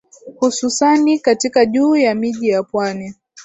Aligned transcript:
Hususani 0.39 1.19
katika 1.19 1.65
juu 1.65 1.95
ya 1.95 2.15
miji 2.15 2.49
ya 2.49 2.63
pwani 2.63 3.15